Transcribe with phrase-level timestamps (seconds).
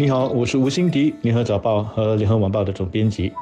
[0.00, 3.32] 你好，我是吴欣迪，联合早报和联合晚报的总编辑。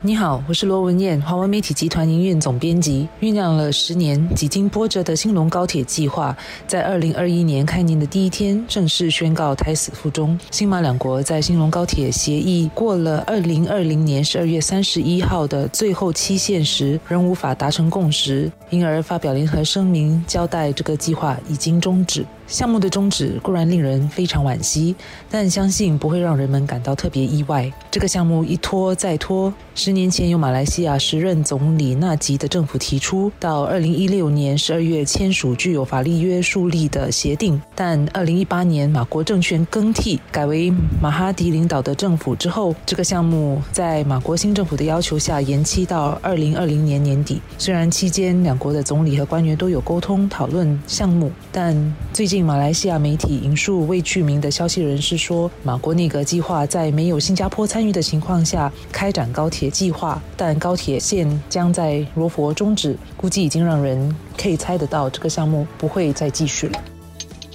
[0.00, 3.08] 你好，我是罗文燕，华文媒体集团营运总编辑。
[3.20, 6.36] 酝酿了十年、几经波折的兴隆高铁计划，
[6.68, 10.38] 在二零二一年开年的第一天正式宣告胎死腹中。
[10.52, 22.24] 新马两国在兴隆高铁协议过了二零二零年十二月三十一号的最后期限时，仍无法达成共识，因而发表联合声明，交代这个计划已经终止。
[22.48, 24.96] 项目的终止固然令人非常惋惜，
[25.30, 27.70] 但相信不会让人们感到特别意外。
[27.90, 47.40] 这个项目一拖再拖，十年前由马来西亚时任总理纳吉的政府提出，到二零一六年十二月签署具有法律约束力的协定，但二零一八年马国政权更替，改为马哈迪领导的政府之后，这个项目在马国新政府的要求下延期到二零二零年年底。
[47.56, 52.48] 虽然期间两国的总理和官员都有沟通讨论项目，但最近。
[52.48, 66.80] 马来西亚媒体引述未具名的消息人士说，马国内阁计划在没有新加坡参与的情况下开展高铁计划，但高铁线将在罗佛终止，估计已经让人可以猜得到这个项目不会再继续了。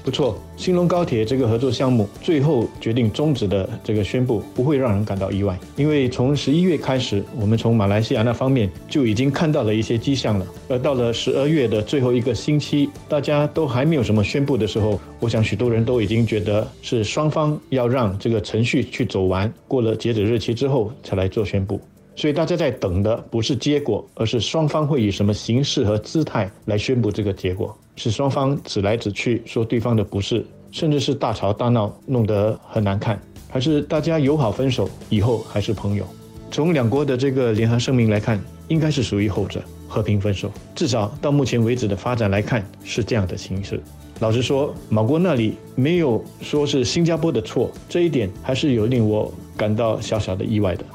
[0.04, 10.46] 不错，兴隆高铁这个合作项目最后决定终止的这个宣布不会让人感到意外，因为从十一月开始，我们从马来西亚那方面就已经看到了一些迹象了。
[10.68, 21.80] 而到了十二月的最后一个星期，大家都还没有什么宣布的时候，我想许多人都已经觉得是双方要让这个程序去走完，过了截止日期之后才来做宣布。
[22.16, 27.76] 所以大家在等的不是结果，而是双方会以什么形式和姿态来宣布这个结果。
[27.96, 36.06] 是双方指来指去说对方的不是，甚至是大吵大闹，弄得很难看，还是大家友好分手，以后还是朋友？
[36.52, 40.52] 从两国的这个联合声明来看，应该是属于后者，和平分手。
[40.76, 43.82] 至少到目前为止的发展来看，是这样的形式。
[44.20, 50.86] 老实说，马国那里没有说是新加坡的错，这一点还是有令我感到小小的意外的。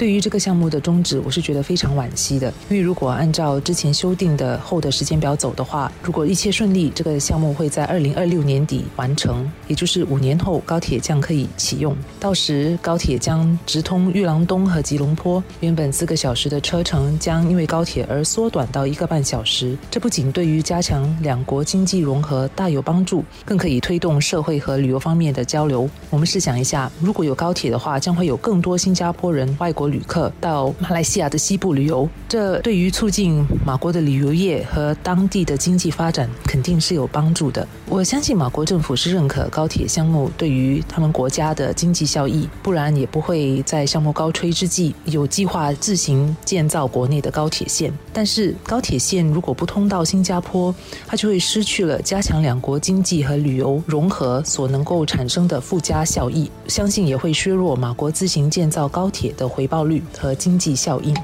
[0.00, 2.50] 对于这个项目的终止，我是觉得非常惋惜的。
[2.70, 11.94] 因为如果按照之前修订的后的时间表走的话，如果一切顺利，这个项目会在二零二六年底完成，也就是五年后高铁将可以启用。
[12.18, 19.76] 到时高铁将直通玉郎东和吉隆坡，原本四个小时的车程将因为高铁而缩短到一个半小时。
[19.90, 25.86] 这不仅对于加强两国经济融合大有帮助，更可以推动社会和旅游方面的交流。
[26.08, 29.89] 我们试想一下，如果有高铁的话，将会有更多新加坡人、外国。
[29.90, 37.66] 旅客到马来西亚的西部旅游，这对于促进马国的旅游业和当地的经济发展肯定是有帮助的。
[37.86, 47.92] 我相信马国政府是认可高铁项目对于他们国家的经济效益，不然也不会在项目高吹之际有计划自行建造国内的高铁线。
[48.12, 50.72] 但是高铁线如果不通到新加坡，
[51.06, 59.79] 它就会失去了加强两国经济和旅游融合所能够产生的附加效益，相信也会削弱马国自行建造高铁的回报。
[59.84, 61.16] 率和经济效应。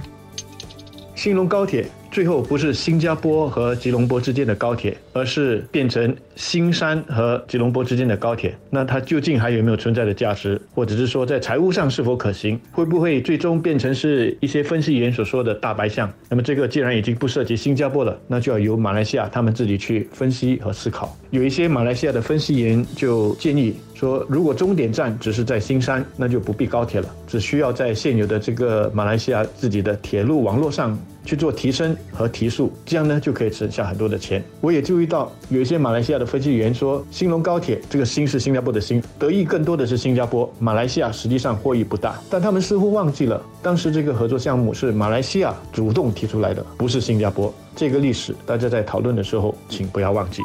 [1.14, 1.86] 兴隆高铁。
[2.08, 8.56] 最后不是新加坡和吉隆坡之间的高铁，而是变成新山和吉隆坡之间的高铁。
[8.70, 12.58] 那它究竟还有没有存在的价值，或者是说在财务上是否可行？
[12.72, 16.10] 会不会最终变成是一些分析员所说的大白象？
[16.30, 21.14] 那么这个既然已经不涉及新加坡了，那就要由马来西亚他们自己去分析和思考。
[21.36, 30.98] 有一些马来西亚的分析员就建议说，如果终点站只是在新山，那就不必高铁了，只需要在现有的这个马来西亚自己的铁路网络上。
[31.26, 34.40] 去做提升和提速，这样呢就可以省下很多的钱。
[34.60, 42.16] 我也注意到有一些马来西亚的分析员说，兴隆高铁这个“兴”是新加坡的“兴”，得益更多的是新加坡，马来西亚实际上获益不大。
[42.30, 47.52] 但他们似乎忘记了，当时这个合作项目是马来西亚主动提出来的，不是新加坡。
[47.74, 50.44] 这个历史大家在讨论的时候，请不要忘记。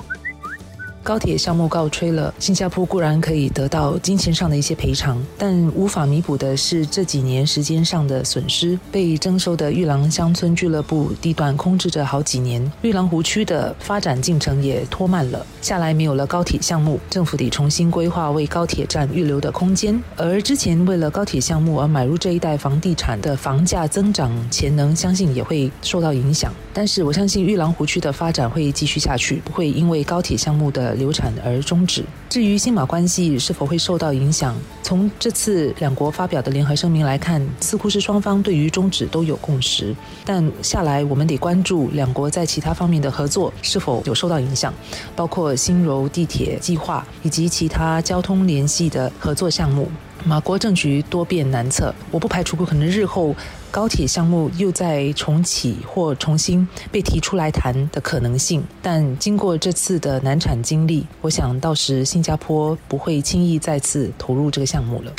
[1.03, 8.79] 高铁项目告吹了，新加坡固然可以得到金钱上的一些赔偿，但无法弥补的是这几年时间上的损失。
[8.91, 15.43] 被征收的玉郎乡村俱乐部地段空置着好几年，玉郎湖区的发展进程也拖慢了。
[15.59, 19.99] 下来没有了高铁项目，政府得重新规划为高铁站预留的空间。
[20.15, 26.53] 而之前为了高铁项目而买入这一带房地产的房价增长潜能，相信也会受到影响。
[26.71, 30.90] 但是我相信玉郎湖区的发展会继续下去，不会因为高铁项目的。
[30.93, 32.03] 流产而终止。
[32.29, 39.95] 至于新马关系是否会受到影响，从这次两国发表的联合声明来看，似乎是双方对于终止都有共识。
[40.25, 44.73] 但下来我们得关注两国在其他方面的合作是否有受到影响，
[45.15, 49.89] 包括新柔地铁计划以及其他交通联系的合作项目。
[50.23, 53.35] 马国政局多变难测，我不排除可能日后
[53.69, 58.63] 高铁项目又再重启或重新被提出来谈的可能性。
[58.81, 65.11] 但经过这次的难产经历，我想到时新加坡不会轻易再次投入这个项目了。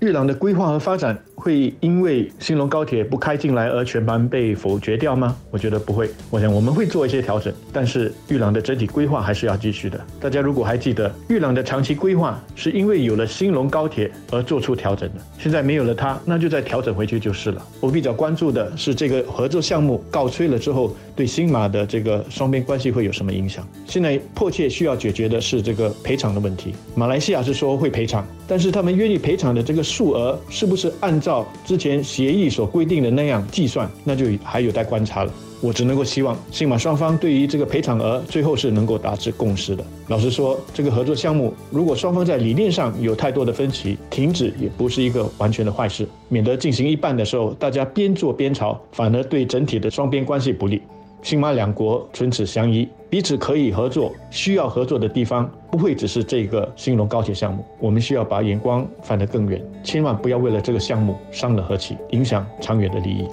[0.00, 5.36] 玉朗的规划和发展会因为兴隆高铁不开进来而全盘被否决掉吗？
[5.50, 6.10] 我觉得不会。
[6.30, 10.00] 我想我们会做一些调整，但是玉朗的整体规划还是要继续的。
[10.20, 15.20] 大家如果还记得，玉朗的长期规划是因为有了兴隆高铁而做出调整的。
[15.38, 17.64] 现在没有了它，那就再调整回去就是了。
[17.80, 23.66] 我比较关注的是这个合作项目告吹了之后，对新马的这个双边关系会有什么影响？
[23.86, 26.74] 现在迫切需要解决的是这个赔偿的问题。
[26.94, 29.84] 马来西亚是说会赔偿，但是他们愿意赔偿的这个。
[29.84, 35.32] 数额是不是按照之前协议所规定的那样计算，那就还有待观察了。
[35.60, 39.84] 我只能够希望新马双方对于这个赔偿额最后是能够达至共识的。
[40.08, 50.82] 老实说，这个合作项目如果双方在理念上有太多的分歧，停止也不是一个完全的坏事，免得进行一半的时候大家边做边吵，反而对整体的双边关系不利。
[51.24, 54.12] 新马两国唇齿相依，彼此可以合作。
[54.28, 63.26] 需要合作的地方不会只是这个新隆高铁项目，我们需要把眼光放得更远，千万不要为了这个项目伤了和气，影响长远的利益。